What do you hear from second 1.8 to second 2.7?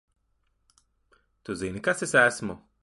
kas es esmu?